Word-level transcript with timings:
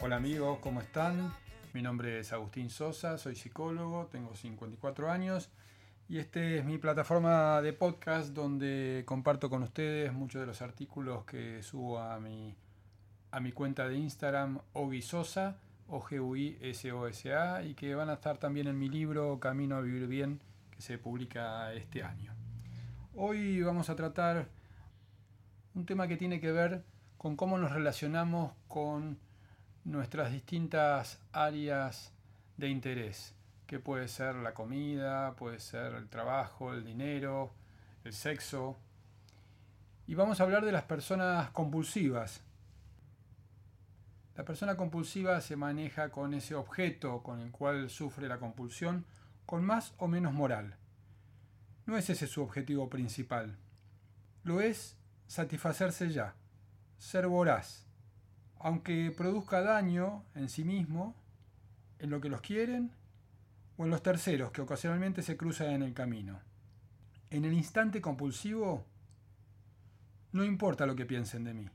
Hola 0.00 0.16
amigos, 0.16 0.58
¿cómo 0.60 0.82
están? 0.82 1.32
Mi 1.72 1.80
nombre 1.80 2.20
es 2.20 2.32
Agustín 2.34 2.68
Sosa, 2.68 3.16
soy 3.16 3.34
psicólogo, 3.36 4.06
tengo 4.12 4.34
54 4.34 5.10
años 5.10 5.50
y 6.08 6.18
esta 6.18 6.40
es 6.42 6.64
mi 6.66 6.76
plataforma 6.76 7.62
de 7.62 7.72
podcast 7.72 8.34
donde 8.34 9.04
comparto 9.06 9.48
con 9.48 9.62
ustedes 9.62 10.12
muchos 10.12 10.42
de 10.42 10.46
los 10.46 10.60
artículos 10.60 11.24
que 11.24 11.62
subo 11.62 11.98
a 11.98 12.20
mi, 12.20 12.54
a 13.30 13.40
mi 13.40 13.52
cuenta 13.52 13.88
de 13.88 13.96
Instagram 13.96 14.60
Ogi 14.74 15.00
Sosa, 15.00 15.56
o 15.88 16.00
g 16.00 16.20
u 16.20 16.36
i 16.36 16.58
s 16.60 16.92
o 16.92 17.06
s 17.06 17.32
a 17.32 17.62
y 17.62 17.74
que 17.74 17.94
van 17.94 18.10
a 18.10 18.14
estar 18.14 18.36
también 18.36 18.66
en 18.66 18.78
mi 18.78 18.90
libro 18.90 19.40
Camino 19.40 19.76
a 19.76 19.80
Vivir 19.80 20.06
Bien 20.06 20.40
que 20.70 20.82
se 20.82 20.98
publica 20.98 21.72
este 21.72 22.02
año. 22.02 22.34
Hoy 23.14 23.62
vamos 23.62 23.88
a 23.88 23.96
tratar 23.96 24.48
un 25.74 25.86
tema 25.86 26.06
que 26.08 26.16
tiene 26.16 26.40
que 26.40 26.52
ver 26.52 26.84
con 27.18 27.36
cómo 27.36 27.58
nos 27.58 27.72
relacionamos 27.72 28.52
con 28.68 29.18
nuestras 29.84 30.32
distintas 30.32 31.20
áreas 31.32 32.12
de 32.56 32.68
interés, 32.68 33.34
que 33.66 33.78
puede 33.78 34.08
ser 34.08 34.36
la 34.36 34.54
comida, 34.54 35.34
puede 35.34 35.58
ser 35.58 35.94
el 35.94 36.08
trabajo, 36.08 36.72
el 36.72 36.84
dinero, 36.84 37.52
el 38.04 38.12
sexo. 38.12 38.76
Y 40.06 40.14
vamos 40.14 40.40
a 40.40 40.44
hablar 40.44 40.64
de 40.64 40.72
las 40.72 40.84
personas 40.84 41.50
compulsivas. 41.50 42.42
La 44.36 44.44
persona 44.44 44.76
compulsiva 44.76 45.40
se 45.40 45.56
maneja 45.56 46.10
con 46.10 46.34
ese 46.34 46.54
objeto 46.54 47.22
con 47.22 47.40
el 47.40 47.50
cual 47.50 47.88
sufre 47.88 48.28
la 48.28 48.38
compulsión 48.38 49.04
con 49.46 49.64
más 49.64 49.94
o 49.98 50.08
menos 50.08 50.32
moral. 50.32 50.76
No 51.86 51.96
es 51.96 52.10
ese 52.10 52.26
su 52.26 52.42
objetivo 52.42 52.88
principal. 52.88 53.56
Lo 54.42 54.60
es 54.60 54.96
satisfacerse 55.34 56.10
ya, 56.10 56.36
ser 56.96 57.26
voraz, 57.26 57.86
aunque 58.60 59.12
produzca 59.16 59.62
daño 59.62 60.24
en 60.36 60.48
sí 60.48 60.64
mismo, 60.64 61.16
en 61.98 62.10
lo 62.10 62.20
que 62.20 62.28
los 62.28 62.40
quieren 62.40 62.92
o 63.76 63.84
en 63.84 63.90
los 63.90 64.02
terceros 64.02 64.52
que 64.52 64.62
ocasionalmente 64.62 65.22
se 65.22 65.36
cruzan 65.36 65.70
en 65.70 65.82
el 65.82 65.92
camino. 65.92 66.40
En 67.30 67.44
el 67.44 67.52
instante 67.52 68.00
compulsivo, 68.00 68.86
no 70.30 70.44
importa 70.44 70.86
lo 70.86 70.94
que 70.94 71.04
piensen 71.04 71.42
de 71.42 71.54
mí. 71.54 71.68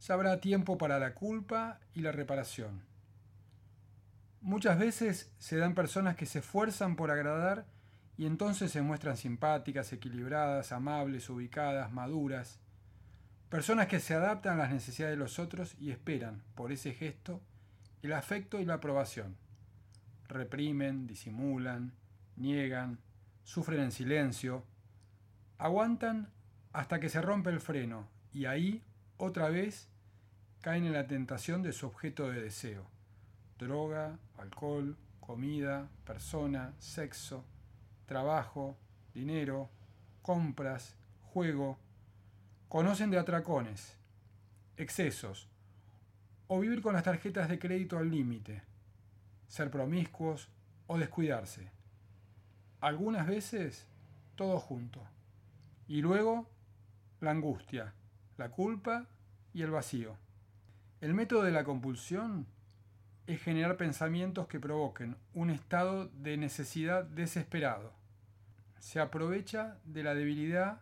Ya 0.00 0.14
habrá 0.14 0.40
tiempo 0.40 0.78
para 0.78 1.00
la 1.00 1.14
culpa 1.14 1.80
y 1.92 2.02
la 2.02 2.12
reparación. 2.12 2.84
Muchas 4.40 4.78
veces 4.78 5.32
se 5.38 5.56
dan 5.56 5.74
personas 5.74 6.14
que 6.14 6.26
se 6.26 6.38
esfuerzan 6.38 6.94
por 6.94 7.10
agradar 7.10 7.66
y 8.16 8.26
entonces 8.26 8.70
se 8.70 8.82
muestran 8.82 9.16
simpáticas, 9.16 9.92
equilibradas, 9.92 10.72
amables, 10.72 11.28
ubicadas, 11.30 11.92
maduras. 11.92 12.60
Personas 13.48 13.88
que 13.88 14.00
se 14.00 14.14
adaptan 14.14 14.54
a 14.54 14.64
las 14.64 14.72
necesidades 14.72 15.16
de 15.16 15.22
los 15.22 15.38
otros 15.38 15.74
y 15.78 15.90
esperan, 15.90 16.42
por 16.54 16.70
ese 16.70 16.92
gesto, 16.92 17.40
el 18.02 18.12
afecto 18.12 18.60
y 18.60 18.64
la 18.64 18.74
aprobación. 18.74 19.36
Reprimen, 20.28 21.06
disimulan, 21.06 21.92
niegan, 22.36 22.98
sufren 23.42 23.80
en 23.80 23.92
silencio, 23.92 24.64
aguantan 25.58 26.28
hasta 26.72 27.00
que 27.00 27.08
se 27.08 27.20
rompe 27.20 27.50
el 27.50 27.60
freno 27.60 28.08
y 28.32 28.46
ahí, 28.46 28.82
otra 29.16 29.48
vez, 29.48 29.88
caen 30.60 30.86
en 30.86 30.92
la 30.92 31.06
tentación 31.06 31.62
de 31.62 31.72
su 31.72 31.86
objeto 31.86 32.28
de 32.30 32.40
deseo. 32.40 32.86
Droga, 33.58 34.18
alcohol, 34.38 34.96
comida, 35.20 35.88
persona, 36.04 36.74
sexo, 36.78 37.44
trabajo, 38.06 38.76
dinero, 39.12 39.70
compras, 40.22 40.96
juego, 41.22 41.78
conocen 42.68 43.10
de 43.10 43.18
atracones, 43.18 43.96
excesos, 44.76 45.48
o 46.46 46.60
vivir 46.60 46.82
con 46.82 46.94
las 46.94 47.04
tarjetas 47.04 47.48
de 47.48 47.58
crédito 47.58 47.98
al 47.98 48.10
límite, 48.10 48.62
ser 49.48 49.70
promiscuos 49.70 50.48
o 50.86 50.98
descuidarse. 50.98 51.70
Algunas 52.80 53.26
veces 53.26 53.86
todo 54.34 54.58
junto. 54.58 55.00
Y 55.86 56.02
luego 56.02 56.48
la 57.20 57.30
angustia, 57.30 57.94
la 58.36 58.50
culpa 58.50 59.06
y 59.52 59.62
el 59.62 59.70
vacío. 59.70 60.16
El 61.00 61.14
método 61.14 61.42
de 61.42 61.52
la 61.52 61.64
compulsión 61.64 62.46
es 63.26 63.42
generar 63.42 63.76
pensamientos 63.76 64.46
que 64.48 64.60
provoquen 64.60 65.16
un 65.32 65.50
estado 65.50 66.08
de 66.08 66.36
necesidad 66.36 67.04
desesperado. 67.04 67.92
Se 68.78 69.00
aprovecha 69.00 69.78
de 69.84 70.02
la 70.02 70.14
debilidad 70.14 70.80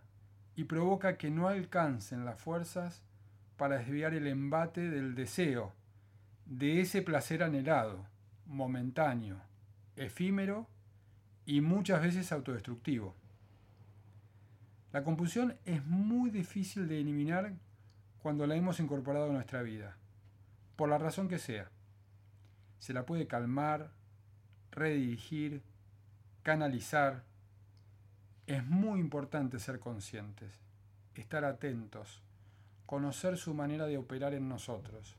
y 0.56 0.64
provoca 0.64 1.16
que 1.16 1.30
no 1.30 1.46
alcancen 1.46 2.24
las 2.24 2.40
fuerzas 2.40 3.02
para 3.56 3.78
desviar 3.78 4.12
el 4.14 4.26
embate 4.26 4.90
del 4.90 5.14
deseo, 5.14 5.72
de 6.46 6.80
ese 6.80 7.00
placer 7.00 7.44
anhelado, 7.44 8.06
momentáneo, 8.46 9.40
efímero 9.94 10.66
y 11.46 11.60
muchas 11.60 12.02
veces 12.02 12.32
autodestructivo. 12.32 13.14
La 14.92 15.04
compulsión 15.04 15.56
es 15.64 15.84
muy 15.86 16.30
difícil 16.30 16.88
de 16.88 17.00
eliminar 17.00 17.52
cuando 18.20 18.46
la 18.46 18.56
hemos 18.56 18.80
incorporado 18.80 19.30
a 19.30 19.32
nuestra 19.32 19.62
vida, 19.62 19.96
por 20.74 20.88
la 20.88 20.98
razón 20.98 21.28
que 21.28 21.38
sea 21.38 21.70
se 22.82 22.92
la 22.92 23.06
puede 23.06 23.28
calmar, 23.28 23.92
redirigir, 24.72 25.62
canalizar. 26.42 27.22
Es 28.48 28.66
muy 28.66 28.98
importante 28.98 29.60
ser 29.60 29.78
conscientes, 29.78 30.60
estar 31.14 31.44
atentos, 31.44 32.24
conocer 32.84 33.36
su 33.38 33.54
manera 33.54 33.86
de 33.86 33.98
operar 33.98 34.34
en 34.34 34.48
nosotros. 34.48 35.14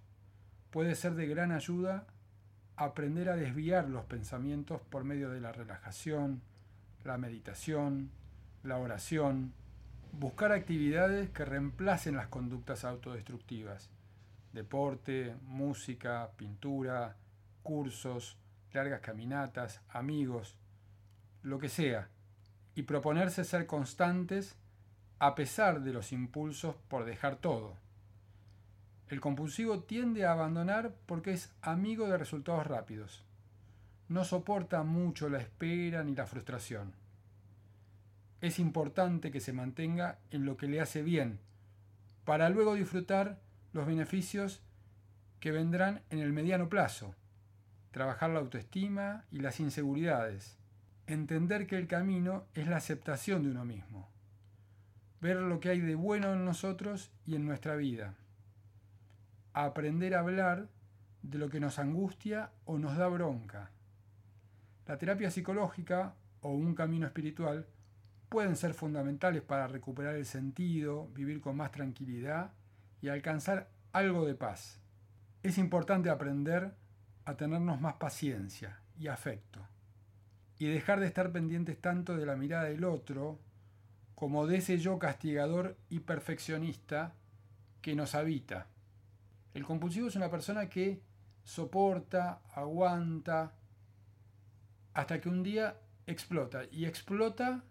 Puede 0.71 0.93
ser 0.95 1.13
de 1.15 1.25
gran 1.25 1.53
ayuda 1.53 2.05
aprender 2.75 3.29
a 3.29 3.37
desviar 3.37 3.87
los 3.87 4.03
pensamientos 4.03 4.81
por 4.81 5.05
medio 5.05 5.29
de 5.29 5.39
la 5.39 5.53
relajación, 5.53 6.41
la 7.05 7.17
meditación, 7.17 8.11
la 8.63 8.77
oración, 8.77 9.53
buscar 10.11 10.51
actividades 10.51 11.29
que 11.29 11.45
reemplacen 11.45 12.17
las 12.17 12.27
conductas 12.27 12.83
autodestructivas, 12.83 13.89
deporte, 14.51 15.37
música, 15.43 16.29
pintura, 16.35 17.15
cursos, 17.63 18.37
largas 18.73 19.01
caminatas, 19.01 19.81
amigos, 19.89 20.55
lo 21.41 21.59
que 21.59 21.69
sea, 21.69 22.09
y 22.75 22.83
proponerse 22.83 23.43
ser 23.43 23.65
constantes 23.65 24.55
a 25.19 25.35
pesar 25.35 25.81
de 25.81 25.93
los 25.93 26.11
impulsos 26.11 26.75
por 26.87 27.05
dejar 27.05 27.37
todo. 27.37 27.77
El 29.07 29.21
compulsivo 29.21 29.81
tiende 29.81 30.25
a 30.25 30.31
abandonar 30.31 30.93
porque 31.05 31.31
es 31.31 31.53
amigo 31.61 32.07
de 32.07 32.17
resultados 32.17 32.65
rápidos. 32.65 33.23
No 34.09 34.25
soporta 34.25 34.83
mucho 34.83 35.29
la 35.29 35.39
espera 35.39 36.03
ni 36.03 36.15
la 36.15 36.25
frustración. 36.25 36.93
Es 38.41 38.59
importante 38.59 39.31
que 39.31 39.39
se 39.39 39.53
mantenga 39.53 40.19
en 40.31 40.45
lo 40.45 40.57
que 40.57 40.67
le 40.67 40.81
hace 40.81 41.03
bien, 41.03 41.39
para 42.25 42.49
luego 42.49 42.73
disfrutar 42.73 43.39
los 43.71 43.85
beneficios 43.85 44.61
que 45.39 45.51
vendrán 45.51 46.01
en 46.09 46.19
el 46.19 46.33
mediano 46.33 46.69
plazo 46.69 47.15
trabajar 47.93 48.31
la 48.31 48.39
autoestima 48.39 49.23
y 49.31 49.39
las 49.39 49.59
inseguridades, 49.59 50.57
entender 51.05 51.67
que 51.67 51.77
el 51.77 51.87
camino 51.87 52.45
es 52.55 52.67
la 52.67 52.77
aceptación 52.77 53.43
de 53.43 53.51
uno 53.51 53.65
mismo, 53.65 54.09
ver 55.21 55.37
lo 55.37 55.59
que 55.59 55.69
hay 55.69 55.79
de 55.79 55.93
bueno 55.93 56.33
en 56.33 56.43
nosotros 56.43 57.11
y 57.27 57.35
en 57.35 57.45
nuestra 57.45 57.75
vida, 57.75 58.15
aprender 59.53 60.15
a 60.15 60.21
hablar 60.21 60.69
de 61.21 61.37
lo 61.37 61.49
que 61.49 61.59
nos 61.59 61.77
angustia 61.77 62.49
o 62.65 62.79
nos 62.79 62.97
da 62.97 63.07
bronca. 63.07 63.69
La 64.87 64.97
terapia 64.97 65.29
psicológica 65.29 66.15
o 66.41 66.49
un 66.49 66.73
camino 66.73 67.05
espiritual 67.05 67.67
pueden 68.27 68.55
ser 68.55 68.73
fundamentales 68.73 69.43
para 69.43 69.67
recuperar 69.67 70.15
el 70.15 70.25
sentido, 70.25 71.09
vivir 71.09 71.41
con 71.41 71.57
más 71.57 71.71
tranquilidad 71.71 72.53
y 73.03 73.09
alcanzar 73.09 73.69
algo 73.91 74.25
de 74.25 74.33
paz. 74.33 74.79
Es 75.43 75.59
importante 75.59 76.09
aprender 76.09 76.73
a 77.25 77.35
tenernos 77.35 77.79
más 77.79 77.95
paciencia 77.95 78.79
y 78.97 79.07
afecto, 79.07 79.59
y 80.57 80.67
dejar 80.67 80.99
de 80.99 81.07
estar 81.07 81.31
pendientes 81.31 81.79
tanto 81.79 82.15
de 82.15 82.25
la 82.25 82.35
mirada 82.35 82.65
del 82.65 82.83
otro 82.83 83.39
como 84.15 84.47
de 84.47 84.57
ese 84.57 84.77
yo 84.77 84.99
castigador 84.99 85.77
y 85.89 85.99
perfeccionista 85.99 87.13
que 87.81 87.95
nos 87.95 88.15
habita. 88.15 88.67
El 89.53 89.65
compulsivo 89.65 90.07
es 90.07 90.15
una 90.15 90.31
persona 90.31 90.69
que 90.69 91.01
soporta, 91.43 92.41
aguanta, 92.53 93.53
hasta 94.93 95.19
que 95.19 95.29
un 95.29 95.43
día 95.43 95.77
explota, 96.07 96.63
y 96.71 96.85
explota 96.85 97.63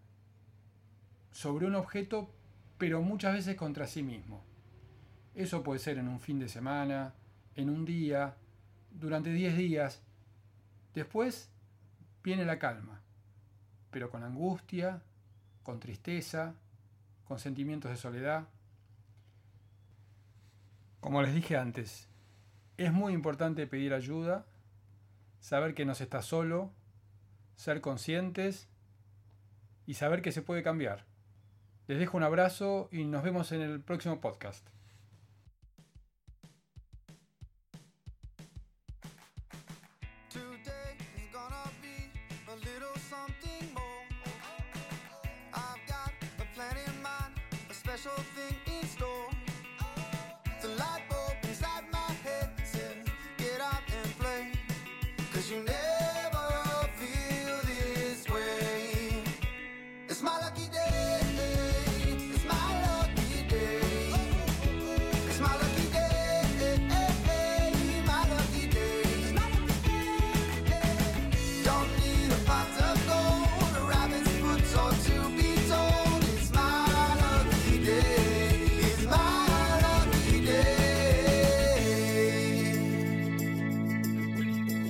sobre 1.31 1.67
un 1.67 1.75
objeto, 1.75 2.31
pero 2.79 3.03
muchas 3.03 3.35
veces 3.35 3.57
contra 3.57 3.87
sí 3.87 4.03
mismo. 4.03 4.45
Eso 5.35 5.63
puede 5.63 5.81
ser 5.81 5.99
en 5.99 6.09
un 6.09 6.21
fin 6.21 6.39
de 6.39 6.49
semana, 6.49 7.15
en 7.55 7.71
un 7.71 7.85
día, 7.85 8.37
durante 8.95 9.31
10 9.33 9.57
días. 9.57 10.03
Después 10.95 11.51
viene 12.23 12.45
la 12.45 12.59
calma, 12.59 13.03
pero 13.91 14.11
con 14.11 14.23
angustia, 14.23 15.03
con 15.63 15.81
tristeza, 15.81 16.55
con 17.25 17.39
sentimientos 17.39 17.91
de 17.91 17.97
soledad. 17.97 18.49
Como 21.01 21.23
les 21.23 21.35
dije 21.35 21.57
antes, 21.57 22.09
Es 22.79 22.93
muy 22.93 23.13
importante 23.13 23.67
pedir 23.67 23.93
ayuda, 23.93 24.47
saber 25.41 25.75
que 25.75 25.85
no 25.85 25.95
se 25.95 26.05
está 26.05 26.23
solo, 26.23 26.73
ser 27.55 27.81
conscientes 27.81 28.69
y 29.87 29.95
saber 29.95 30.23
que 30.23 30.33
se 30.33 30.43
puede 30.43 30.63
cambiar. 30.63 31.05
Les 31.87 31.99
dejo 31.99 32.17
un 32.17 32.23
abrazo 32.23 32.89
y 32.91 33.05
nos 33.05 33.23
vemos 33.23 33.53
en 33.53 33.61
el 33.61 33.81
próximo 33.81 34.21
podcast. 34.21 34.67
Today 40.33 40.97
is 41.15 41.29
gonna 41.31 41.69
be 41.83 42.09
a 42.49 42.57
little 42.57 42.97
something 43.11 43.69
more. 43.75 44.05
I've 45.53 45.83
got 45.87 46.13
a 46.41 46.47
plan 46.55 46.75
in 46.87 47.03
mind, 47.03 47.35
a 47.69 47.75
special 47.75 48.17
thing 48.35 48.57